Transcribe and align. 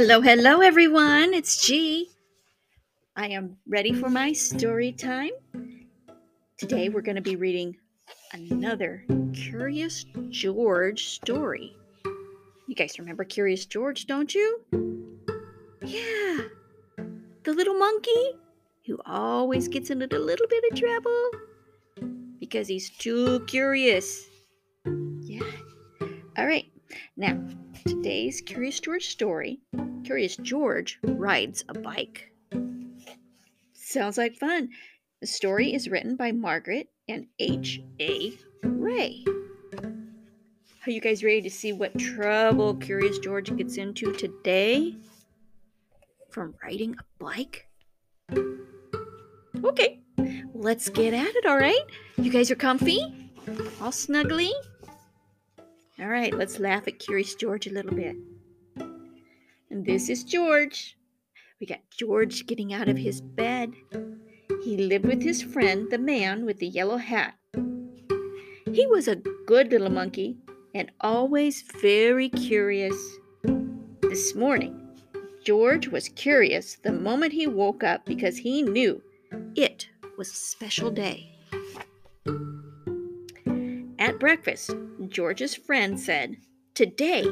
Hello, 0.00 0.20
hello, 0.20 0.60
everyone. 0.60 1.34
It's 1.34 1.66
G. 1.66 2.08
I 3.16 3.26
am 3.30 3.56
ready 3.66 3.92
for 3.92 4.08
my 4.08 4.32
story 4.32 4.92
time. 4.92 5.32
Today, 6.56 6.88
we're 6.88 7.02
going 7.02 7.16
to 7.16 7.20
be 7.20 7.34
reading 7.34 7.76
another 8.32 9.04
Curious 9.34 10.04
George 10.28 11.06
story. 11.06 11.76
You 12.68 12.76
guys 12.76 12.96
remember 13.00 13.24
Curious 13.24 13.66
George, 13.66 14.06
don't 14.06 14.32
you? 14.32 14.60
Yeah, 15.84 16.44
the 17.42 17.52
little 17.52 17.76
monkey 17.76 18.38
who 18.86 19.00
always 19.04 19.66
gets 19.66 19.90
into 19.90 20.06
a 20.16 20.16
little 20.16 20.46
bit 20.46 20.64
of 20.70 20.78
trouble 20.78 21.30
because 22.38 22.68
he's 22.68 22.88
too 22.88 23.40
curious. 23.48 24.28
Yeah. 25.22 25.50
All 26.36 26.46
right. 26.46 26.66
Now, 27.16 27.36
today's 27.84 28.40
Curious 28.40 28.80
George 28.80 29.08
story 29.08 29.60
Curious 30.04 30.36
George 30.36 30.98
rides 31.02 31.64
a 31.68 31.74
bike. 31.78 32.32
Sounds 33.74 34.16
like 34.16 34.36
fun. 34.36 34.70
The 35.20 35.26
story 35.26 35.74
is 35.74 35.88
written 35.88 36.16
by 36.16 36.32
Margaret 36.32 36.88
and 37.08 37.26
H.A. 37.38 38.38
Rey. 38.62 39.24
Are 40.86 40.90
you 40.90 41.00
guys 41.00 41.22
ready 41.22 41.42
to 41.42 41.50
see 41.50 41.72
what 41.72 41.98
trouble 41.98 42.74
Curious 42.76 43.18
George 43.18 43.54
gets 43.56 43.76
into 43.76 44.12
today? 44.12 44.96
From 46.30 46.54
riding 46.62 46.94
a 46.98 47.22
bike? 47.22 47.66
Okay, 49.64 50.00
let's 50.54 50.88
get 50.88 51.12
at 51.12 51.34
it, 51.34 51.44
all 51.44 51.58
right? 51.58 51.84
You 52.16 52.30
guys 52.30 52.50
are 52.50 52.56
comfy? 52.56 53.00
All 53.80 53.90
snuggly? 53.90 54.52
All 56.00 56.06
right, 56.06 56.32
let's 56.32 56.60
laugh 56.60 56.86
at 56.86 57.00
Curious 57.00 57.34
George 57.34 57.66
a 57.66 57.72
little 57.72 57.92
bit. 57.92 58.14
And 59.68 59.84
this 59.84 60.08
is 60.08 60.22
George. 60.22 60.96
We 61.60 61.66
got 61.66 61.80
George 61.90 62.46
getting 62.46 62.72
out 62.72 62.88
of 62.88 62.96
his 62.96 63.20
bed. 63.20 63.72
He 64.62 64.76
lived 64.76 65.06
with 65.06 65.20
his 65.22 65.42
friend, 65.42 65.90
the 65.90 65.98
man 65.98 66.44
with 66.44 66.60
the 66.60 66.68
yellow 66.68 66.98
hat. 66.98 67.34
He 68.72 68.86
was 68.86 69.08
a 69.08 69.16
good 69.46 69.72
little 69.72 69.90
monkey 69.90 70.36
and 70.72 70.92
always 71.00 71.64
very 71.80 72.28
curious. 72.28 72.96
This 74.02 74.36
morning, 74.36 74.80
George 75.44 75.88
was 75.88 76.10
curious 76.10 76.76
the 76.76 76.92
moment 76.92 77.32
he 77.32 77.48
woke 77.48 77.82
up 77.82 78.04
because 78.04 78.36
he 78.36 78.62
knew 78.62 79.02
it 79.56 79.88
was 80.16 80.30
a 80.30 80.34
special 80.34 80.92
day. 80.92 81.37
Breakfast, 84.18 84.74
George's 85.06 85.54
friend 85.54 85.98
said, 85.98 86.38
Today 86.74 87.24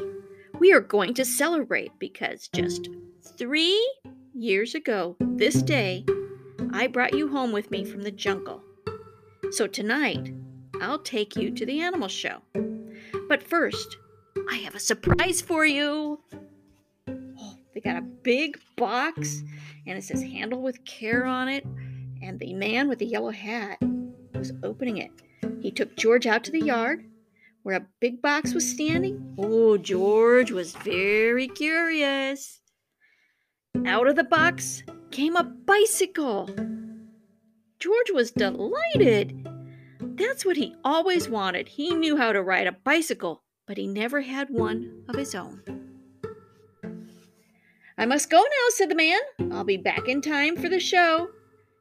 we 0.61 0.73
are 0.73 0.81
going 0.81 1.15
to 1.15 1.25
celebrate 1.25 1.91
because 1.99 2.49
just 2.55 2.89
three 3.37 3.77
years 4.35 4.77
ago, 4.77 5.17
this 5.19 5.63
day, 5.63 6.07
I 6.73 6.87
brought 6.87 7.15
you 7.15 7.27
home 7.29 7.51
with 7.51 7.73
me 7.73 7.85
from 7.85 8.03
the 8.03 8.13
jungle. 8.13 8.63
So 9.51 9.67
tonight, 9.67 10.33
I'll 10.81 11.01
take 11.01 11.35
you 11.35 11.51
to 11.51 11.67
the 11.67 11.81
animal 11.81 12.07
show. 12.07 12.43
But 13.29 13.43
first, 13.43 13.97
I 14.49 14.57
have 14.59 14.77
a 14.77 14.81
surprise 14.81 15.41
for 15.41 15.67
you. 15.67 16.21
Oh, 17.09 17.59
they 17.75 17.81
got 17.81 17.97
a 17.97 18.03
big 18.03 18.61
box 18.77 19.43
and 19.89 19.99
it 19.99 20.05
says 20.05 20.23
handle 20.23 20.63
with 20.63 20.85
care 20.85 21.27
on 21.27 21.49
it. 21.49 21.67
And 22.23 22.39
the 22.39 22.55
man 22.55 22.89
with 22.89 23.01
the 23.01 23.07
yellow 23.07 23.31
hat 23.31 23.79
was 24.35 24.53
opening 24.63 24.99
it. 24.99 25.11
He 25.61 25.71
took 25.71 25.97
George 25.97 26.27
out 26.27 26.45
to 26.45 26.53
the 26.53 26.63
yard 26.63 27.05
where 27.67 27.77
a 27.77 27.87
big 27.99 28.23
box 28.23 28.55
was 28.55 28.71
standing. 28.71 29.35
Oh, 29.37 29.77
George 29.77 30.53
was 30.53 30.77
very 30.77 31.49
curious. 31.49 32.61
Out 33.85 34.07
of 34.07 34.15
the 34.15 34.23
box 34.23 34.85
came 35.11 35.35
a 35.35 35.43
bicycle. 35.43 36.49
George 37.81 38.13
was 38.15 38.31
delighted. 38.31 39.49
That's 40.01 40.45
what 40.45 40.57
he 40.57 40.77
always 40.85 41.29
wanted. 41.29 41.67
He 41.67 41.93
knew 41.93 42.17
how 42.17 42.31
to 42.31 42.41
ride 42.41 42.69
a 42.69 42.73
bicycle, 42.73 43.43
but 43.67 43.79
he 43.79 43.89
never 43.89 44.21
had 44.21 44.49
one 44.49 45.03
of 45.09 45.17
his 45.17 45.35
own. 45.35 45.61
I 47.99 48.07
must 48.07 48.31
go 48.31 48.39
now, 48.39 48.69
said 48.69 48.91
the 48.91 48.95
man. 48.95 49.19
I'll 49.51 49.65
be 49.65 49.77
back 49.77 50.07
in 50.07 50.21
time 50.21 50.57
for 50.57 50.69
the 50.69 50.79
show. 50.79 51.31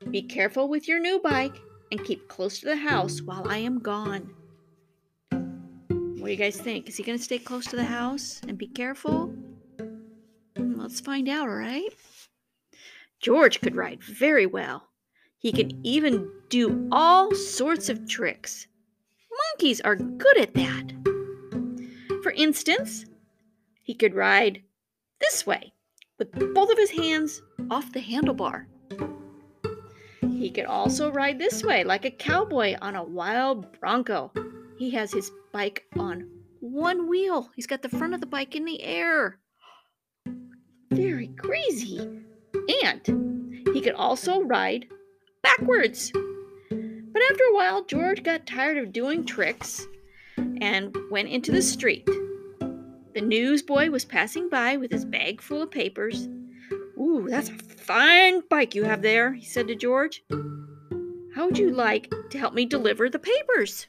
Be 0.09 0.23
careful 0.23 0.67
with 0.67 0.87
your 0.87 0.99
new 0.99 1.19
bike 1.19 1.61
and 1.91 2.03
keep 2.03 2.27
close 2.27 2.59
to 2.59 2.65
the 2.65 2.75
house 2.75 3.21
while 3.21 3.47
I 3.47 3.57
am 3.57 3.79
gone. 3.79 4.33
What 5.29 6.25
do 6.25 6.31
you 6.31 6.37
guys 6.37 6.57
think? 6.57 6.89
Is 6.89 6.97
he 6.97 7.03
going 7.03 7.17
to 7.17 7.23
stay 7.23 7.37
close 7.37 7.65
to 7.67 7.75
the 7.75 7.83
house 7.83 8.41
and 8.47 8.57
be 8.57 8.67
careful? 8.67 9.27
Hmm, 10.57 10.79
let's 10.79 10.99
find 10.99 11.29
out, 11.29 11.47
all 11.47 11.55
right? 11.55 11.93
George 13.19 13.61
could 13.61 13.75
ride 13.75 14.03
very 14.03 14.45
well. 14.45 14.89
He 15.37 15.51
could 15.51 15.79
even 15.83 16.29
do 16.49 16.87
all 16.91 17.33
sorts 17.35 17.89
of 17.89 18.07
tricks. 18.07 18.67
Monkeys 19.51 19.81
are 19.81 19.95
good 19.95 20.37
at 20.37 20.53
that. 20.55 20.93
For 22.23 22.31
instance, 22.31 23.05
he 23.83 23.93
could 23.93 24.15
ride 24.15 24.63
this 25.19 25.45
way 25.45 25.73
with 26.17 26.31
both 26.55 26.71
of 26.71 26.77
his 26.77 26.89
hands 26.89 27.41
off 27.69 27.93
the 27.93 28.01
handlebar. 28.01 28.65
He 30.45 30.51
could 30.51 30.65
also 30.65 31.11
ride 31.11 31.39
this 31.39 31.63
way 31.63 31.83
like 31.83 32.05
a 32.05 32.11
cowboy 32.11 32.75
on 32.79 32.95
a 32.95 33.03
wild 33.03 33.79
bronco. 33.79 34.31
He 34.77 34.91
has 34.91 35.11
his 35.11 35.31
bike 35.51 35.85
on 35.97 36.29
one 36.59 37.09
wheel. 37.09 37.49
He's 37.55 37.65
got 37.65 37.81
the 37.81 37.89
front 37.89 38.13
of 38.13 38.19
the 38.19 38.27
bike 38.27 38.55
in 38.55 38.63
the 38.63 38.83
air. 38.83 39.39
Very 40.91 41.29
crazy. 41.29 41.97
And 42.83 43.65
he 43.73 43.81
could 43.81 43.95
also 43.95 44.41
ride 44.41 44.85
backwards. 45.41 46.11
But 46.11 47.23
after 47.31 47.43
a 47.45 47.55
while, 47.55 47.83
George 47.83 48.21
got 48.21 48.45
tired 48.45 48.77
of 48.77 48.93
doing 48.93 49.25
tricks 49.25 49.87
and 50.37 50.95
went 51.09 51.29
into 51.29 51.51
the 51.51 51.63
street. 51.63 52.05
The 53.15 53.21
newsboy 53.21 53.89
was 53.89 54.05
passing 54.05 54.47
by 54.49 54.77
with 54.77 54.91
his 54.91 55.05
bag 55.05 55.41
full 55.41 55.63
of 55.63 55.71
papers. 55.71 56.27
Ooh, 56.99 57.25
that's 57.27 57.49
a 57.49 57.53
fine 57.85 58.41
bike 58.49 58.73
you 58.73 58.83
have 58.83 59.01
there, 59.01 59.33
he 59.33 59.45
said 59.45 59.67
to 59.67 59.75
George. 59.75 60.23
How 61.35 61.45
would 61.45 61.57
you 61.57 61.69
like 61.69 62.11
to 62.31 62.37
help 62.37 62.53
me 62.53 62.65
deliver 62.65 63.09
the 63.09 63.19
papers? 63.19 63.87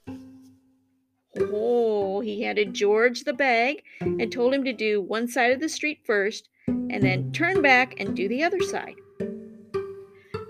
Oh, 1.39 2.21
he 2.21 2.43
handed 2.43 2.75
George 2.75 3.25
the 3.25 3.33
bag 3.33 3.83
and 4.01 4.31
told 4.31 4.53
him 4.53 4.65
to 4.65 4.73
do 4.73 5.01
one 5.01 5.29
side 5.29 5.53
of 5.53 5.61
the 5.61 5.69
street 5.69 6.01
first 6.05 6.49
and 6.67 7.03
then 7.03 7.33
turn 7.33 7.63
back 7.63 7.95
and 7.99 8.17
do 8.17 8.29
the 8.29 8.43
other 8.43 8.61
side. 8.61 8.97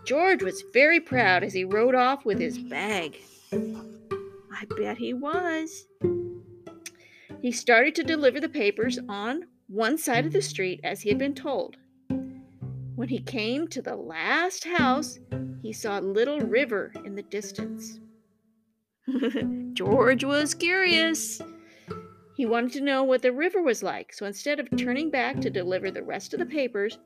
George 0.04 0.42
was 0.42 0.64
very 0.72 1.00
proud 1.00 1.42
as 1.42 1.52
he 1.52 1.64
rode 1.64 1.94
off 1.94 2.24
with 2.24 2.40
his 2.40 2.58
bag. 2.58 3.16
I 3.52 4.64
bet 4.76 4.98
he 4.98 5.12
was. 5.12 5.86
He 7.42 7.52
started 7.52 7.94
to 7.96 8.02
deliver 8.02 8.40
the 8.40 8.48
papers 8.48 8.98
on 9.08 9.46
one 9.68 9.98
side 9.98 10.26
of 10.26 10.32
the 10.32 10.42
street 10.42 10.80
as 10.82 11.02
he 11.02 11.08
had 11.10 11.18
been 11.18 11.34
told. 11.34 11.76
When 12.96 13.08
he 13.08 13.18
mm-hmm. 13.18 13.26
came 13.26 13.68
to 13.68 13.82
the 13.82 13.94
last 13.94 14.64
house, 14.64 15.18
he 15.62 15.72
saw 15.72 16.00
a 16.00 16.00
little 16.00 16.40
river 16.40 16.92
in 17.04 17.14
the 17.14 17.22
distance. 17.22 18.00
George 19.74 20.24
was 20.24 20.54
curious. 20.54 21.40
He 22.36 22.46
wanted 22.46 22.72
to 22.72 22.80
know 22.80 23.04
what 23.04 23.22
the 23.22 23.32
river 23.32 23.62
was 23.62 23.82
like, 23.82 24.12
so 24.14 24.24
instead 24.24 24.58
of 24.58 24.68
turning 24.76 25.10
back 25.10 25.40
to 25.42 25.50
deliver 25.50 25.90
the 25.90 26.02
rest 26.02 26.32
of 26.32 26.40
the 26.40 26.46
papers, 26.46 26.98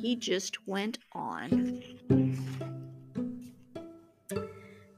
he 0.00 0.16
just 0.16 0.66
went 0.66 0.98
on. 1.12 1.82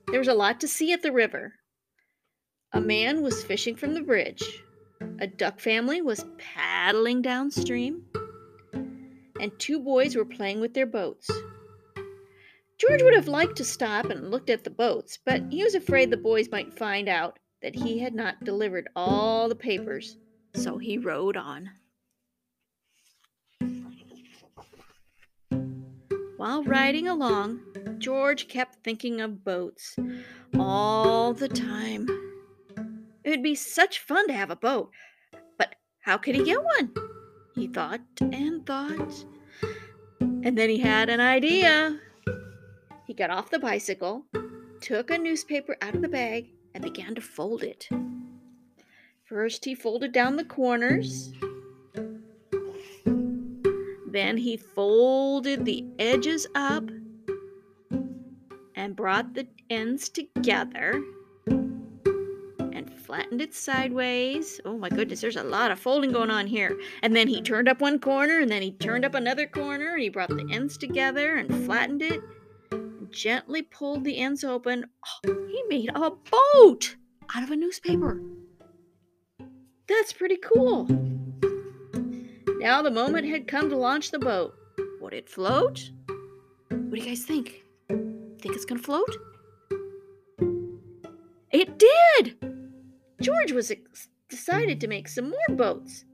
There 0.08 0.18
was 0.18 0.28
a 0.28 0.34
lot 0.34 0.60
to 0.60 0.68
see 0.68 0.92
at 0.92 1.02
the 1.02 1.12
river. 1.12 1.54
A 2.72 2.80
man 2.80 3.22
was 3.22 3.44
fishing 3.44 3.76
from 3.76 3.92
the 3.92 4.02
bridge. 4.02 4.62
A 5.20 5.26
duck 5.26 5.60
family 5.60 6.00
was 6.00 6.24
paddling 6.38 7.20
downstream. 7.20 8.04
And 9.40 9.52
two 9.58 9.80
boys 9.80 10.16
were 10.16 10.24
playing 10.24 10.60
with 10.60 10.74
their 10.74 10.86
boats. 10.86 11.30
George 12.78 13.02
would 13.02 13.14
have 13.14 13.28
liked 13.28 13.56
to 13.56 13.64
stop 13.64 14.06
and 14.06 14.30
looked 14.30 14.50
at 14.50 14.64
the 14.64 14.70
boats, 14.70 15.18
but 15.24 15.42
he 15.50 15.64
was 15.64 15.74
afraid 15.74 16.10
the 16.10 16.16
boys 16.16 16.50
might 16.50 16.78
find 16.78 17.08
out 17.08 17.38
that 17.62 17.74
he 17.74 17.98
had 17.98 18.14
not 18.14 18.44
delivered 18.44 18.88
all 18.94 19.48
the 19.48 19.54
papers, 19.54 20.18
so 20.54 20.76
he 20.76 20.98
rode 20.98 21.36
on. 21.36 21.70
While 26.36 26.64
riding 26.64 27.08
along, 27.08 27.60
George 27.98 28.46
kept 28.46 28.84
thinking 28.84 29.22
of 29.22 29.42
boats 29.42 29.96
all 30.58 31.32
the 31.32 31.48
time. 31.48 32.06
It 33.24 33.30
would 33.30 33.42
be 33.42 33.54
such 33.54 34.00
fun 34.00 34.28
to 34.28 34.34
have 34.34 34.50
a 34.50 34.56
boat, 34.56 34.90
but 35.58 35.74
how 36.02 36.18
could 36.18 36.34
he 36.34 36.44
get 36.44 36.62
one? 36.62 36.92
He 37.56 37.68
thought 37.68 38.02
and 38.20 38.66
thought. 38.66 39.24
And 40.20 40.56
then 40.58 40.68
he 40.68 40.78
had 40.78 41.08
an 41.08 41.20
idea. 41.20 41.98
He 43.06 43.14
got 43.14 43.30
off 43.30 43.50
the 43.50 43.58
bicycle, 43.58 44.26
took 44.82 45.10
a 45.10 45.16
newspaper 45.16 45.74
out 45.80 45.94
of 45.94 46.02
the 46.02 46.08
bag, 46.08 46.50
and 46.74 46.84
began 46.84 47.14
to 47.14 47.22
fold 47.22 47.62
it. 47.62 47.88
First, 49.24 49.64
he 49.64 49.74
folded 49.74 50.12
down 50.12 50.36
the 50.36 50.44
corners. 50.44 51.32
Then 54.06 54.36
he 54.36 54.58
folded 54.58 55.64
the 55.64 55.84
edges 55.98 56.46
up 56.54 56.90
and 58.74 58.94
brought 58.94 59.32
the 59.32 59.48
ends 59.70 60.10
together 60.10 61.02
flattened 63.06 63.40
it 63.40 63.54
sideways. 63.54 64.60
Oh 64.64 64.76
my 64.76 64.88
goodness, 64.88 65.20
there's 65.20 65.36
a 65.36 65.44
lot 65.44 65.70
of 65.70 65.78
folding 65.78 66.10
going 66.10 66.30
on 66.30 66.48
here. 66.48 66.76
And 67.02 67.14
then 67.14 67.28
he 67.28 67.40
turned 67.40 67.68
up 67.68 67.80
one 67.80 68.00
corner 68.00 68.40
and 68.40 68.50
then 68.50 68.62
he 68.62 68.72
turned 68.72 69.04
up 69.04 69.14
another 69.14 69.46
corner 69.46 69.94
and 69.94 70.02
he 70.02 70.08
brought 70.08 70.28
the 70.28 70.48
ends 70.50 70.76
together 70.76 71.36
and 71.36 71.64
flattened 71.64 72.02
it 72.02 72.20
and 72.72 73.12
gently 73.12 73.62
pulled 73.62 74.02
the 74.02 74.18
ends 74.18 74.42
open. 74.42 74.86
Oh, 75.24 75.46
he 75.48 75.62
made 75.68 75.90
a 75.94 76.10
boat 76.10 76.96
out 77.34 77.44
of 77.44 77.52
a 77.52 77.56
newspaper. 77.56 78.20
That's 79.86 80.12
pretty 80.12 80.38
cool. 80.38 80.86
Now 82.58 82.82
the 82.82 82.90
moment 82.90 83.28
had 83.28 83.46
come 83.46 83.70
to 83.70 83.76
launch 83.76 84.10
the 84.10 84.18
boat. 84.18 84.54
Would 85.00 85.14
it 85.14 85.28
float? 85.28 85.90
What 86.68 86.90
do 86.90 86.96
you 86.96 87.06
guys 87.06 87.24
think? 87.24 87.62
Think 87.88 88.56
it's 88.56 88.64
gonna 88.64 88.82
float? 88.82 89.16
It 91.52 91.78
did! 91.78 92.55
George 93.20 93.52
was 93.52 93.70
ex- 93.70 94.08
decided 94.28 94.80
to 94.80 94.88
make 94.88 95.08
some 95.08 95.30
more 95.30 95.56
boats. 95.56 96.04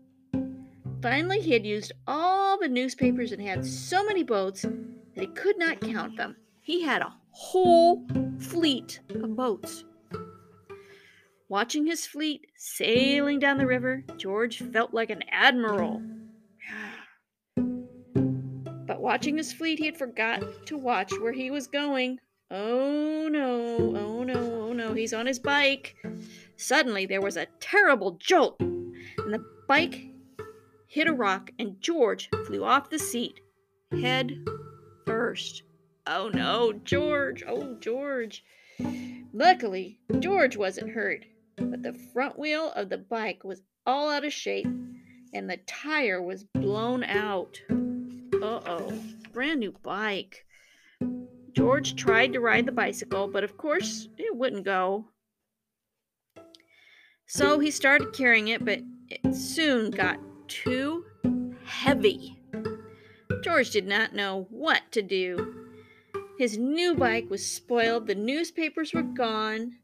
Finally, 1.03 1.41
he 1.41 1.53
had 1.53 1.67
used 1.67 1.93
all 2.07 2.59
the 2.59 2.69
newspapers 2.69 3.33
and 3.33 3.43
had 3.43 3.67
so 3.67 4.05
many 4.05 4.23
boats 4.23 4.63
that 4.63 5.21
he 5.21 5.27
could 5.27 5.59
not 5.59 5.81
count 5.81 6.17
them. 6.17 6.37
He 6.61 6.83
had 6.83 7.03
a 7.03 7.13
whole 7.33 8.07
fleet 8.39 9.01
of 9.11 9.35
boats. 9.35 9.85
Watching 11.49 11.87
his 11.87 12.07
fleet 12.07 12.47
sailing 12.57 13.41
down 13.41 13.59
the 13.59 13.67
river, 13.67 14.05
George 14.17 14.59
felt 14.59 14.95
like 14.95 15.11
an 15.11 15.23
admiral. 15.31 16.03
But 18.85 19.01
watching 19.01 19.37
his 19.37 19.53
fleet, 19.53 19.79
he 19.79 19.87
had 19.87 19.97
forgot 19.97 20.67
to 20.67 20.77
watch 20.77 21.13
where 21.21 21.33
he 21.33 21.51
was 21.51 21.67
going. 21.67 22.19
Oh 22.51 23.29
no, 23.31 23.97
oh 23.97 24.25
no, 24.25 24.63
oh 24.69 24.73
no, 24.73 24.93
he's 24.93 25.15
on 25.15 25.27
his 25.27 25.39
bike. 25.39 25.97
Suddenly, 26.63 27.07
there 27.07 27.21
was 27.21 27.37
a 27.37 27.49
terrible 27.59 28.13
jolt, 28.13 28.61
and 28.61 29.35
the 29.35 29.45
bike 29.67 30.07
hit 30.87 31.09
a 31.09 31.13
rock, 31.13 31.51
and 31.59 31.81
George 31.81 32.31
flew 32.47 32.63
off 32.63 32.89
the 32.89 33.01
seat, 33.01 33.41
head 33.91 34.33
first. 35.05 35.65
Oh 36.07 36.31
no, 36.33 36.73
George, 36.73 37.43
oh 37.49 37.75
George. 37.81 38.45
Luckily, 39.33 39.99
George 40.21 40.57
wasn't 40.57 40.93
hurt, 40.93 41.25
but 41.57 41.83
the 41.83 41.99
front 42.13 42.39
wheel 42.39 42.71
of 42.77 42.91
the 42.91 42.99
bike 42.99 43.43
was 43.43 43.63
all 43.85 44.09
out 44.09 44.25
of 44.25 44.33
shape, 44.33 44.69
and 45.35 45.51
the 45.51 45.59
tire 45.67 46.23
was 46.23 46.45
blown 46.45 47.03
out. 47.03 47.61
Uh 47.71 48.61
oh, 48.67 49.03
brand 49.33 49.59
new 49.59 49.73
bike. 49.83 50.47
George 51.55 51.97
tried 51.97 52.33
to 52.35 52.41
ride 52.41 52.67
the 52.67 52.73
bicycle, 52.73 53.27
but 53.27 53.43
of 53.43 53.57
course 53.57 54.09
it 54.17 54.37
wouldn't 54.37 54.65
go. 54.65 55.09
So 57.35 57.61
he 57.61 57.71
started 57.71 58.13
carrying 58.13 58.49
it, 58.49 58.63
but 58.63 58.81
it 59.09 59.35
soon 59.35 59.91
got 59.91 60.19
too 60.49 61.07
heavy. 61.65 62.39
George 63.43 63.71
did 63.71 63.87
not 63.87 64.15
know 64.15 64.47
what 64.51 64.83
to 64.91 65.01
do. 65.01 65.71
His 66.39 66.59
new 66.59 66.95
bike 66.95 67.31
was 67.31 67.43
spoiled, 67.43 68.07
the 68.07 68.15
newspapers 68.15 68.93
were 68.93 69.03
gone. 69.03 69.79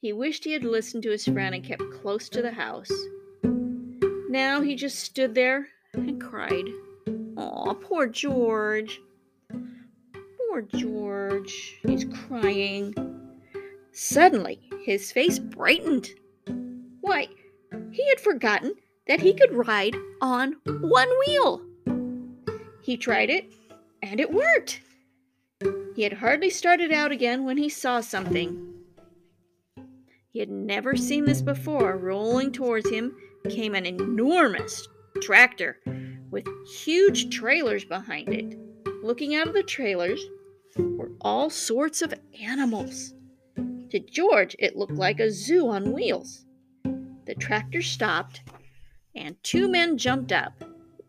He 0.00 0.12
wished 0.12 0.42
he 0.42 0.54
had 0.54 0.64
listened 0.64 1.04
to 1.04 1.12
his 1.12 1.24
friend 1.24 1.54
and 1.54 1.62
kept 1.62 1.84
close 2.02 2.28
to 2.30 2.42
the 2.42 2.50
house. 2.50 2.90
Now 4.28 4.60
he 4.60 4.74
just 4.74 4.98
stood 4.98 5.36
there 5.36 5.68
and 5.92 6.20
cried. 6.20 6.66
Aw, 7.36 7.74
poor 7.74 8.08
George. 8.08 9.00
Poor 10.36 10.62
George. 10.62 11.78
He's 11.86 12.06
crying. 12.26 12.92
Suddenly, 13.92 14.58
his 14.84 15.12
face 15.12 15.38
brightened. 15.38 16.10
Why, 17.06 17.28
he 17.92 18.08
had 18.08 18.18
forgotten 18.18 18.74
that 19.06 19.20
he 19.20 19.32
could 19.32 19.52
ride 19.52 19.94
on 20.20 20.56
one 20.66 21.08
wheel. 21.24 21.62
He 22.82 22.96
tried 22.96 23.30
it, 23.30 23.54
and 24.02 24.18
it 24.18 24.32
worked. 24.32 24.80
He 25.94 26.02
had 26.02 26.14
hardly 26.14 26.50
started 26.50 26.90
out 26.90 27.12
again 27.12 27.44
when 27.44 27.58
he 27.58 27.68
saw 27.68 28.00
something. 28.00 28.74
He 30.32 30.40
had 30.40 30.50
never 30.50 30.96
seen 30.96 31.26
this 31.26 31.42
before. 31.42 31.96
Rolling 31.96 32.50
towards 32.50 32.90
him 32.90 33.16
came 33.48 33.76
an 33.76 33.86
enormous 33.86 34.88
tractor 35.22 35.78
with 36.32 36.48
huge 36.66 37.30
trailers 37.30 37.84
behind 37.84 38.30
it. 38.34 38.58
Looking 39.04 39.36
out 39.36 39.46
of 39.46 39.54
the 39.54 39.62
trailers 39.62 40.20
were 40.76 41.12
all 41.20 41.50
sorts 41.50 42.02
of 42.02 42.12
animals. 42.42 43.14
To 43.90 44.00
George, 44.00 44.56
it 44.58 44.74
looked 44.74 44.96
like 44.96 45.20
a 45.20 45.30
zoo 45.30 45.68
on 45.68 45.92
wheels. 45.92 46.45
The 47.26 47.34
tractor 47.34 47.82
stopped, 47.82 48.42
and 49.14 49.36
two 49.42 49.68
men 49.68 49.98
jumped 49.98 50.30
up. 50.30 50.62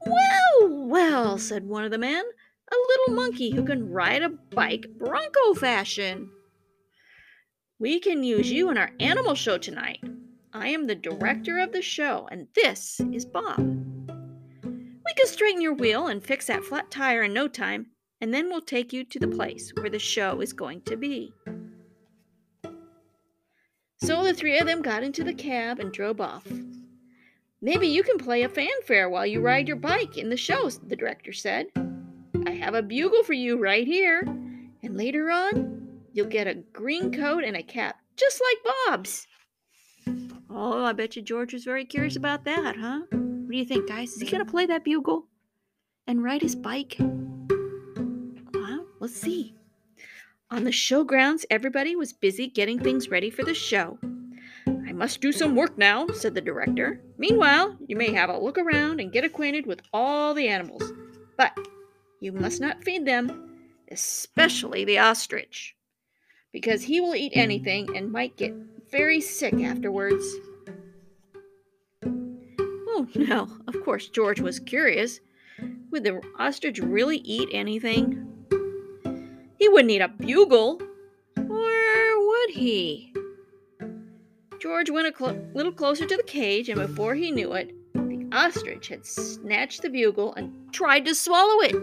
Well, 0.05 0.87
well, 0.87 1.37
said 1.37 1.65
one 1.65 1.83
of 1.83 1.91
the 1.91 1.97
men, 1.97 2.23
a 2.71 2.75
little 2.75 3.15
monkey 3.15 3.51
who 3.51 3.63
can 3.63 3.91
ride 3.91 4.23
a 4.23 4.29
bike 4.29 4.87
bronco 4.97 5.53
fashion. 5.53 6.31
We 7.79 7.99
can 7.99 8.23
use 8.23 8.51
you 8.51 8.71
in 8.71 8.77
our 8.77 8.91
animal 8.99 9.35
show 9.35 9.57
tonight. 9.57 10.03
I 10.51 10.69
am 10.69 10.87
the 10.87 10.95
director 10.95 11.59
of 11.59 11.71
the 11.71 11.83
show, 11.83 12.27
and 12.31 12.47
this 12.55 12.99
is 13.13 13.25
Bob. 13.25 13.59
We 13.59 15.13
can 15.15 15.27
straighten 15.27 15.61
your 15.61 15.75
wheel 15.75 16.07
and 16.07 16.23
fix 16.23 16.47
that 16.47 16.63
flat 16.63 16.89
tire 16.89 17.23
in 17.23 17.33
no 17.33 17.47
time, 17.47 17.91
and 18.19 18.33
then 18.33 18.49
we'll 18.49 18.61
take 18.61 18.91
you 18.91 19.03
to 19.05 19.19
the 19.19 19.27
place 19.27 19.71
where 19.77 19.89
the 19.89 19.99
show 19.99 20.41
is 20.41 20.51
going 20.51 20.81
to 20.81 20.97
be. 20.97 21.33
So 23.99 24.23
the 24.23 24.33
three 24.33 24.57
of 24.59 24.67
them 24.67 24.81
got 24.81 25.03
into 25.03 25.23
the 25.23 25.33
cab 25.33 25.79
and 25.79 25.91
drove 25.91 26.21
off. 26.21 26.45
Maybe 27.61 27.87
you 27.87 28.03
can 28.03 28.19
play 28.19 28.43
a 28.43 28.49
fanfare 28.49 29.09
while 29.09 29.25
you 29.25 29.41
ride 29.41 29.67
your 29.67 29.77
bike 29.77 30.17
in 30.17 30.29
the 30.29 30.37
show, 30.37 30.69
the 30.69 30.95
director 30.95 31.33
said. 31.33 31.67
I 32.45 32.51
have 32.51 32.75
a 32.75 32.83
bugle 32.83 33.23
for 33.23 33.33
you 33.33 33.57
right 33.57 33.85
here, 33.87 34.21
and 34.21 34.95
later 34.95 35.31
on, 35.31 35.99
you'll 36.13 36.27
get 36.27 36.47
a 36.47 36.63
green 36.73 37.11
coat 37.11 37.43
and 37.43 37.57
a 37.57 37.63
cap, 37.63 37.99
just 38.15 38.39
like 38.41 38.75
Bob's. 38.87 39.27
Oh, 40.49 40.85
I 40.85 40.93
bet 40.93 41.15
you 41.15 41.23
George 41.23 41.53
was 41.53 41.63
very 41.63 41.83
curious 41.83 42.15
about 42.15 42.45
that, 42.45 42.75
huh? 42.77 43.01
What 43.09 43.51
do 43.51 43.57
you 43.57 43.65
think, 43.65 43.87
guys? 43.87 44.13
Is 44.13 44.21
he 44.21 44.29
going 44.29 44.45
to 44.45 44.51
play 44.51 44.67
that 44.67 44.83
bugle 44.83 45.25
and 46.05 46.23
ride 46.23 46.41
his 46.41 46.55
bike? 46.55 46.97
Well, 46.99 48.85
let's 48.99 49.19
see. 49.19 49.56
On 50.49 50.63
the 50.63 50.71
showgrounds, 50.71 51.45
everybody 51.49 51.95
was 51.95 52.13
busy 52.13 52.47
getting 52.47 52.79
things 52.79 53.09
ready 53.09 53.29
for 53.29 53.43
the 53.43 53.53
show. 53.53 53.99
I 54.65 54.93
must 54.93 55.19
do 55.19 55.31
some 55.31 55.55
work 55.55 55.77
now, 55.77 56.07
said 56.07 56.35
the 56.35 56.41
director. 56.41 57.01
Meanwhile, 57.17 57.77
you 57.87 57.95
may 57.95 58.13
have 58.13 58.29
a 58.29 58.39
look 58.39 58.57
around 58.57 59.01
and 59.01 59.11
get 59.11 59.25
acquainted 59.25 59.65
with 59.65 59.81
all 59.91 60.33
the 60.33 60.47
animals. 60.47 60.93
But 61.37 61.57
you 62.21 62.31
must 62.31 62.61
not 62.61 62.83
feed 62.83 63.05
them, 63.05 63.59
especially 63.91 64.85
the 64.85 64.99
ostrich 64.99 65.75
because 66.53 66.81
he 66.81 66.99
will 66.99 67.13
eat 67.13 67.33
anything 67.35 67.95
and 67.95 68.11
might 68.11 68.37
get 68.37 68.55
very 68.89 69.21
sick 69.21 69.53
afterwards. 69.61 70.25
Oh 72.03 73.07
no, 73.15 73.47
of 73.67 73.83
course 73.83 74.09
George 74.09 74.39
was 74.39 74.59
curious. 74.59 75.19
Would 75.91 76.03
the 76.03 76.21
ostrich 76.39 76.79
really 76.79 77.17
eat 77.17 77.49
anything? 77.51 78.26
He 79.57 79.69
wouldn't 79.69 79.87
need 79.87 80.01
a 80.01 80.07
bugle, 80.07 80.81
or 81.37 82.27
would 82.27 82.49
he? 82.51 83.13
George 84.59 84.89
went 84.89 85.07
a 85.07 85.17
cl- 85.17 85.39
little 85.53 85.71
closer 85.71 86.05
to 86.05 86.17
the 86.17 86.23
cage, 86.23 86.69
and 86.69 86.79
before 86.79 87.15
he 87.15 87.31
knew 87.31 87.53
it, 87.53 87.73
the 87.93 88.27
ostrich 88.31 88.87
had 88.87 89.05
snatched 89.05 89.81
the 89.81 89.89
bugle 89.89 90.33
and 90.35 90.73
tried 90.73 91.05
to 91.05 91.15
swallow 91.15 91.61
it. 91.61 91.75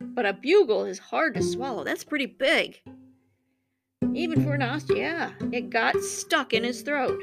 But 0.00 0.26
a 0.26 0.32
bugle 0.32 0.84
is 0.84 0.98
hard 0.98 1.34
to 1.34 1.42
swallow, 1.42 1.84
that's 1.84 2.04
pretty 2.04 2.26
big. 2.26 2.80
Even 4.14 4.42
for 4.42 4.54
an 4.54 4.62
ostrich, 4.62 4.98
yeah, 4.98 5.32
it 5.52 5.70
got 5.70 6.00
stuck 6.00 6.52
in 6.52 6.64
his 6.64 6.82
throat. 6.82 7.20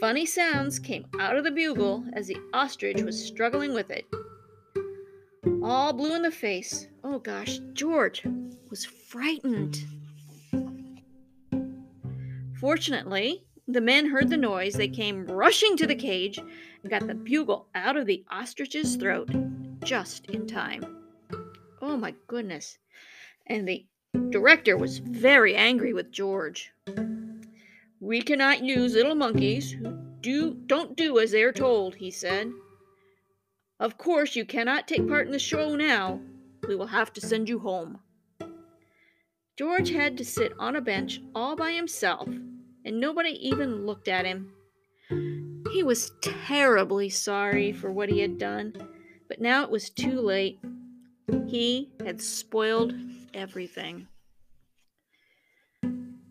Funny 0.00 0.26
sounds 0.26 0.78
came 0.78 1.06
out 1.18 1.36
of 1.36 1.44
the 1.44 1.50
bugle 1.50 2.04
as 2.12 2.26
the 2.26 2.36
ostrich 2.52 3.02
was 3.02 3.22
struggling 3.22 3.72
with 3.74 3.90
it. 3.90 4.06
All 5.68 5.92
blue 5.92 6.14
in 6.14 6.22
the 6.22 6.30
face. 6.30 6.86
Oh 7.02 7.18
gosh, 7.18 7.58
George 7.72 8.22
was 8.70 8.84
frightened. 8.84 9.84
Fortunately, 12.60 13.42
the 13.66 13.80
men 13.80 14.06
heard 14.06 14.30
the 14.30 14.36
noise. 14.36 14.74
They 14.74 14.86
came 14.86 15.26
rushing 15.26 15.76
to 15.78 15.86
the 15.88 15.96
cage 15.96 16.38
and 16.38 16.88
got 16.88 17.08
the 17.08 17.16
bugle 17.16 17.66
out 17.74 17.96
of 17.96 18.06
the 18.06 18.24
ostrich's 18.30 18.94
throat 18.94 19.28
just 19.82 20.26
in 20.26 20.46
time. 20.46 20.84
Oh 21.82 21.96
my 21.96 22.14
goodness. 22.28 22.78
And 23.48 23.66
the 23.66 23.84
director 24.30 24.76
was 24.76 24.98
very 24.98 25.56
angry 25.56 25.92
with 25.92 26.12
George. 26.12 26.70
We 27.98 28.22
cannot 28.22 28.62
use 28.62 28.94
little 28.94 29.16
monkeys 29.16 29.72
who 29.72 29.98
do 30.20 30.54
don't 30.66 30.96
do 30.96 31.18
as 31.18 31.32
they 31.32 31.42
are 31.42 31.50
told, 31.50 31.96
he 31.96 32.12
said. 32.12 32.52
Of 33.78 33.98
course, 33.98 34.36
you 34.36 34.44
cannot 34.44 34.88
take 34.88 35.06
part 35.06 35.26
in 35.26 35.32
the 35.32 35.38
show 35.38 35.76
now. 35.76 36.20
We 36.66 36.74
will 36.74 36.86
have 36.86 37.12
to 37.14 37.20
send 37.20 37.48
you 37.48 37.58
home. 37.58 38.00
George 39.58 39.90
had 39.90 40.16
to 40.18 40.24
sit 40.24 40.52
on 40.58 40.76
a 40.76 40.80
bench 40.80 41.20
all 41.34 41.56
by 41.56 41.72
himself, 41.72 42.28
and 42.84 43.00
nobody 43.00 43.30
even 43.48 43.86
looked 43.86 44.08
at 44.08 44.24
him. 44.24 44.52
He 45.72 45.82
was 45.82 46.12
terribly 46.22 47.10
sorry 47.10 47.72
for 47.72 47.92
what 47.92 48.08
he 48.08 48.20
had 48.20 48.38
done, 48.38 48.74
but 49.28 49.40
now 49.40 49.62
it 49.62 49.70
was 49.70 49.90
too 49.90 50.20
late. 50.20 50.58
He 51.46 51.90
had 52.04 52.22
spoiled 52.22 52.94
everything. 53.34 54.08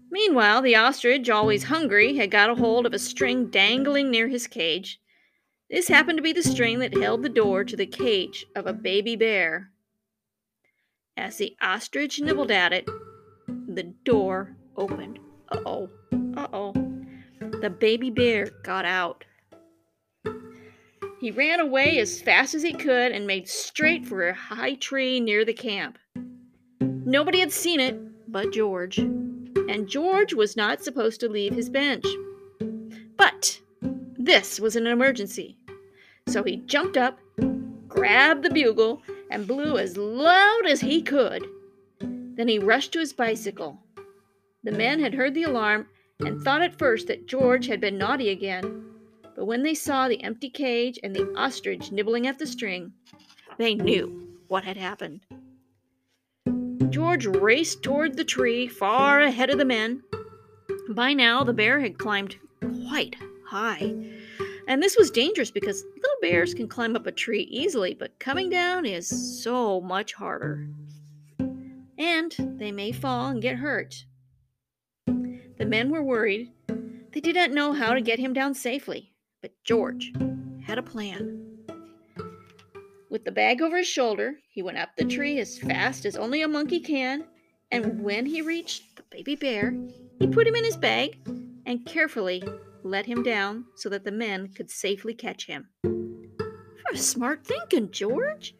Meanwhile, 0.10 0.62
the 0.62 0.75
ostrich, 0.75 1.30
always 1.30 1.66
hungry, 1.66 2.16
had 2.16 2.32
got 2.32 2.50
a 2.50 2.56
hold 2.56 2.86
of 2.86 2.94
a 2.94 3.00
string 3.00 3.48
dangling 3.48 4.10
near 4.10 4.30
his 4.30 4.48
cage. 4.48 5.00
This 5.69 5.88
happened 5.88 6.17
to 6.17 6.24
be 6.24 6.34
the 6.34 6.43
string 6.43 6.79
that 6.79 6.95
held 6.95 7.24
the 7.24 7.29
door 7.29 7.63
to 7.63 7.75
the 7.75 7.86
cage 7.86 8.45
of 8.55 8.67
a 8.67 8.74
baby 8.74 9.15
bear. 9.15 9.72
As 11.17 11.38
the 11.38 11.55
ostrich 11.62 12.19
nibbled 12.19 12.51
at 12.51 12.74
it, 12.74 12.86
the 13.48 13.93
door 14.03 14.55
opened. 14.77 15.19
Uh 15.50 15.60
oh, 15.65 15.89
uh 16.38 16.48
oh. 16.53 16.74
The 17.62 17.69
baby 17.69 18.10
bear 18.10 18.50
got 18.63 18.86
out. 18.86 19.25
He 21.19 21.31
ran 21.31 21.60
away 21.60 21.98
as 22.00 22.22
fast 22.22 22.53
as 22.53 22.62
he 22.62 22.74
could 22.74 23.12
and 23.12 23.25
made 23.25 23.48
straight 23.48 24.05
for 24.05 24.27
a 24.27 24.34
high 24.36 24.75
tree 24.75 25.19
near 25.19 25.45
the 25.45 25.53
camp. 25.53 25.98
Nobody 26.79 27.39
had 27.39 27.51
seen 27.51 27.79
it 27.79 27.98
but 28.31 28.51
George 28.51 28.98
and 28.98 29.88
George 29.88 30.34
was 30.34 30.57
not 30.57 30.84
supposed 30.84 31.19
to 31.22 31.29
leave 31.29 31.53
his 31.53 31.69
bench. 31.69 32.05
But 33.17 33.62
this 34.25 34.60
was 34.60 34.75
an 34.75 34.88
emergency. 34.88 35.58
So 36.27 36.44
he 36.44 36.58
jumped 36.58 36.98
up, 36.98 37.20
grabbed 37.88 38.44
the 38.44 38.50
bugle, 38.50 39.03
and 39.29 39.48
blew 39.48 39.77
as 39.77 39.98
loud 39.98 40.65
as 40.67 40.82
he 40.82 41.01
could. 41.01 41.48
Then 42.00 42.48
he 42.48 42.60
rushed 42.60 42.91
to 42.94 43.00
his 43.00 43.13
bicycle. 43.13 43.79
The 44.63 44.72
men 44.72 45.00
had 45.00 45.13
heard 45.13 45.36
the 45.36 45.44
alarm 45.44 45.88
and 46.20 46.41
thought 46.41 46.63
at 46.63 46.77
first 46.77 47.08
that 47.08 47.27
George 47.27 47.67
had 47.67 47.79
been 47.79 47.98
naughty 47.98 48.29
again. 48.29 48.86
But 49.36 49.46
when 49.46 49.63
they 49.63 49.75
saw 49.75 50.08
the 50.08 50.24
empty 50.24 50.50
cage 50.50 51.00
and 51.03 51.15
the 51.15 51.32
ostrich 51.36 51.91
nibbling 51.91 52.25
at 52.25 52.39
the 52.39 52.48
string, 52.48 52.94
they 53.58 53.75
knew 53.75 54.27
what 54.48 54.63
had 54.63 54.77
happened. 54.77 55.22
George 56.89 57.25
raced 57.27 57.84
toward 57.84 58.17
the 58.17 58.24
tree 58.24 58.67
far 58.67 59.22
ahead 59.22 59.50
of 59.50 59.58
the 59.58 59.65
men. 59.65 60.01
By 60.89 61.13
now, 61.13 61.44
the 61.44 61.53
bear 61.53 61.79
had 61.79 61.98
climbed 61.98 62.38
quite 62.60 63.15
high. 63.46 63.94
And 64.68 64.82
this 64.82 64.98
was 64.98 65.12
dangerous 65.12 65.52
because 65.52 65.84
little 65.96 66.18
bears 66.22 66.54
can 66.54 66.68
climb 66.68 66.96
up 66.96 67.06
a 67.06 67.12
tree 67.12 67.44
easily, 67.44 67.94
but 67.94 68.20
coming 68.20 68.50
down 68.50 68.86
is 68.86 69.44
so 69.44 69.80
much 69.82 70.14
harder. 70.14 70.68
And 71.98 72.36
they 72.58 72.72
may 72.72 72.92
fall 72.92 73.28
and 73.28 73.42
get 73.42 73.58
hurt. 73.58 74.06
The 75.06 75.66
men 75.66 75.90
were 75.90 76.04
worried. 76.04 76.52
They 76.68 77.22
did 77.22 77.36
not 77.36 77.52
know 77.52 77.74
how 77.74 77.94
to 77.94 78.02
get 78.02 78.20
him 78.20 78.34
down 78.34 78.54
safely, 78.54 79.14
but 79.42 79.54
George 79.64 80.12
had 80.66 80.78
a 80.78 80.84
plan. 80.84 81.42
With 83.10 83.24
the 83.24 83.32
bag 83.32 83.62
over 83.62 83.78
his 83.78 83.88
shoulder, 83.88 84.36
he 84.50 84.62
went 84.62 84.78
up 84.78 84.90
the 84.98 85.06
tree 85.06 85.40
as 85.40 85.58
fast 85.58 86.06
as 86.06 86.18
only 86.18 86.42
a 86.42 86.48
monkey 86.48 86.82
can, 86.82 87.24
and 87.72 88.04
when 88.04 88.25
he 88.25 88.42
reached 88.42 88.98
the 88.98 89.04
baby 89.10 89.36
bear, 89.36 89.74
he 90.20 90.28
put 90.28 90.48
him 90.48 90.56
in 90.56 90.66
his 90.66 90.75
bag 90.75 91.18
and 91.66 91.86
carefully 91.86 92.44
let 92.86 93.08
him 93.08 93.24
down 93.24 93.65
so 93.75 93.89
that 93.89 94.04
the 94.04 94.12
men 94.12 94.48
could 94.50 94.70
safely 94.70 95.13
catch 95.13 95.48
him. 95.48 95.68
For 95.82 96.96
smart 96.96 97.46
thinking, 97.46 97.92
George. 97.92 98.56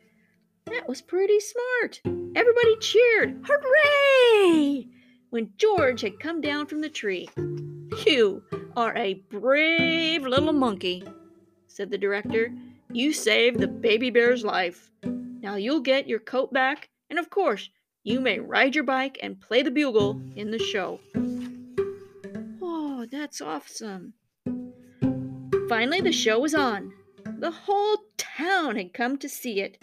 That 0.66 0.90
was 0.90 1.02
pretty 1.02 1.40
smart. 1.40 2.02
Everybody 2.36 2.76
cheered. 2.80 3.46
Hooray! 3.48 4.88
When 5.30 5.52
George 5.58 6.02
had 6.02 6.20
come 6.20 6.42
down 6.42 6.66
from 6.66 6.82
the 6.82 6.90
tree. 6.90 7.30
You 8.06 8.44
are 8.76 8.96
a 8.98 9.14
brave 9.30 10.24
little 10.24 10.54
monkey, 10.54 11.04
said 11.68 11.92
the 11.92 11.98
director 11.98 12.52
you 12.92 13.14
saved 13.14 13.60
the 13.60 13.68
baby 13.68 14.10
bear's 14.10 14.44
life. 14.44 14.90
Now 15.04 15.56
you'll 15.56 15.82
get 15.82 16.08
your 16.08 16.20
coat 16.20 16.52
back, 16.54 16.90
and 17.10 17.20
of 17.20 17.30
course, 17.30 17.70
you 18.04 18.20
may 18.20 18.40
ride 18.40 18.74
your 18.74 18.84
bike 18.86 19.20
and 19.22 19.40
play 19.40 19.62
the 19.62 19.72
bugle 19.72 20.22
in 20.36 20.50
the 20.50 20.60
show. 20.60 21.00
That's 23.18 23.40
awesome. 23.40 24.14
Finally, 25.70 26.02
the 26.02 26.12
show 26.12 26.38
was 26.38 26.54
on. 26.54 26.92
The 27.24 27.50
whole 27.50 28.00
town 28.18 28.76
had 28.76 28.94
come 28.94 29.18
to 29.20 29.30
see 29.30 29.62
it, 29.62 29.82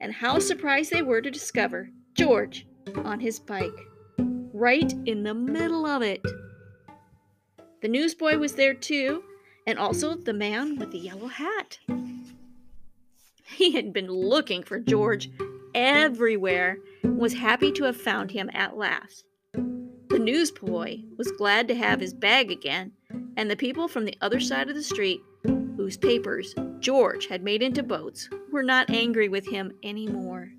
and 0.00 0.14
how 0.14 0.38
surprised 0.38 0.90
they 0.90 1.02
were 1.02 1.20
to 1.20 1.30
discover 1.30 1.90
George 2.14 2.66
on 3.04 3.20
his 3.20 3.38
bike, 3.38 3.78
right 4.18 4.90
in 5.04 5.24
the 5.24 5.34
middle 5.34 5.84
of 5.84 6.00
it. 6.00 6.24
The 7.82 7.88
newsboy 7.88 8.38
was 8.38 8.54
there 8.54 8.74
too, 8.74 9.22
and 9.66 9.78
also 9.78 10.14
the 10.14 10.32
man 10.32 10.78
with 10.78 10.90
the 10.90 10.98
yellow 10.98 11.28
hat. 11.28 11.78
He 13.44 13.72
had 13.72 13.92
been 13.92 14.08
looking 14.08 14.62
for 14.62 14.80
George 14.80 15.28
everywhere 15.74 16.78
and 17.02 17.18
was 17.18 17.34
happy 17.34 17.72
to 17.72 17.84
have 17.84 18.00
found 18.00 18.30
him 18.30 18.48
at 18.54 18.74
last. 18.74 19.26
Newsboy 20.24 21.00
was 21.18 21.30
glad 21.32 21.68
to 21.68 21.74
have 21.74 22.00
his 22.00 22.14
bag 22.14 22.50
again, 22.50 22.92
and 23.36 23.50
the 23.50 23.56
people 23.56 23.88
from 23.88 24.06
the 24.06 24.16
other 24.22 24.40
side 24.40 24.70
of 24.70 24.74
the 24.74 24.82
street, 24.82 25.20
whose 25.76 25.98
papers 25.98 26.54
George 26.80 27.26
had 27.26 27.44
made 27.44 27.62
into 27.62 27.82
boats, 27.82 28.30
were 28.50 28.62
not 28.62 28.88
angry 28.88 29.28
with 29.28 29.46
him 29.46 29.72
any 29.82 30.08
more. 30.08 30.50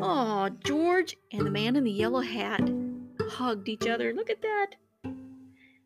Oh, 0.00 0.48
George 0.64 1.18
and 1.30 1.44
the 1.44 1.50
man 1.50 1.76
in 1.76 1.84
the 1.84 1.90
yellow 1.90 2.20
hat 2.20 2.70
hugged 3.28 3.68
each 3.68 3.86
other. 3.86 4.14
Look 4.14 4.30
at 4.30 4.40
that. 4.40 4.70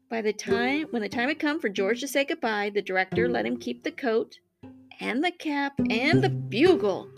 By 0.09 0.23
the 0.23 0.33
time 0.33 0.87
when 0.91 1.03
the 1.03 1.09
time 1.09 1.29
had 1.29 1.41
come 1.41 1.59
for 1.59 1.69
George 1.69 1.99
to 2.01 2.09
say 2.09 2.25
goodbye, 2.25 2.71
the 2.71 2.81
director 2.81 3.29
let 3.29 3.47
him 3.47 3.57
keep 3.57 3.83
the 3.83 3.91
coat 3.91 4.39
and 5.01 5.25
the 5.25 5.33
cap 5.33 5.73
and 5.91 6.23
the 6.23 6.31
bugle. 6.31 7.11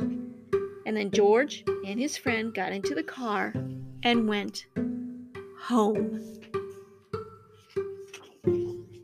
And 0.87 0.97
then 0.97 1.11
George 1.11 1.65
and 1.87 2.01
his 2.01 2.17
friend 2.17 2.55
got 2.55 2.73
into 2.73 2.95
the 2.95 3.03
car 3.03 3.53
and 4.03 4.29
went 4.29 4.67
home. 5.61 6.21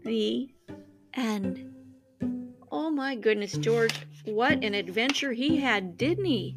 The 0.04 0.48
end. 1.14 1.74
Oh 2.72 2.90
my 2.90 3.14
goodness, 3.14 3.52
George, 3.52 3.94
what 4.24 4.64
an 4.64 4.74
adventure 4.74 5.32
he 5.32 5.56
had, 5.58 5.96
didn't 5.96 6.24
he? 6.24 6.56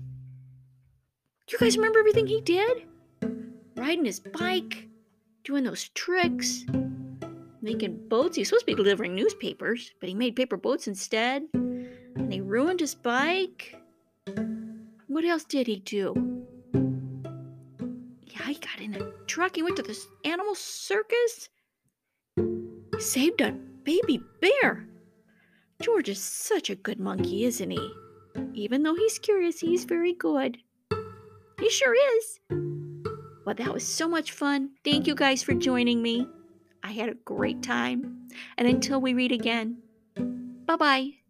You 1.50 1.58
guys 1.58 1.76
remember 1.76 2.00
everything 2.00 2.28
he 2.28 2.42
did? 2.42 2.84
Riding 3.76 4.06
his 4.06 4.20
bike, 4.20 4.88
doing 5.44 5.64
those 5.64 5.90
tricks, 5.90 6.66
making 7.62 8.08
boats. 8.08 8.36
He 8.36 8.42
was 8.42 8.50
supposed 8.50 8.66
to 8.68 8.74
be 8.74 8.76
delivering 8.76 9.16
newspapers, 9.16 9.92
but 10.00 10.08
he 10.08 10.16
made 10.16 10.36
paper 10.36 10.58
boats 10.58 10.88
instead 10.88 11.44
and 11.54 12.32
he 12.32 12.42
ruined 12.42 12.80
his 12.80 12.96
bike. 12.96 13.76
What 15.08 15.26
else 15.26 15.44
did 15.44 15.68
he 15.68 15.78
do? 15.78 16.31
He 18.52 18.60
got 18.60 18.82
in 18.82 18.96
a 18.96 19.12
truck. 19.28 19.56
He 19.56 19.64
went 19.64 19.78
to 19.78 19.82
this 19.82 20.06
animal 20.26 20.56
circus. 20.56 21.48
He 22.36 23.00
saved 23.00 23.40
a 23.40 23.54
baby 23.54 24.22
bear. 24.42 24.90
George 25.82 26.10
is 26.10 26.22
such 26.22 26.70
a 26.70 26.76
good 26.76 27.00
monkey, 27.00 27.46
isn't 27.46 27.72
he? 27.72 27.94
Even 28.54 28.84
though 28.84 28.96
he's 28.96 29.20
curious, 29.20 29.62
he's 29.62 29.86
very 29.86 30.14
good. 30.14 30.58
He 31.62 31.70
sure 31.70 31.96
is. 32.18 32.40
Well, 33.46 33.56
that 33.56 33.74
was 33.74 33.88
so 33.88 34.10
much 34.10 34.34
fun. 34.34 34.72
Thank 34.84 35.08
you 35.08 35.16
guys 35.16 35.42
for 35.42 35.54
joining 35.54 36.02
me. 36.02 36.28
I 36.84 36.92
had 36.92 37.08
a 37.08 37.16
great 37.24 37.64
time. 37.64 38.28
And 38.58 38.68
until 38.68 39.00
we 39.00 39.14
read 39.14 39.32
again, 39.32 39.78
bye 40.66 40.76
bye. 40.76 41.21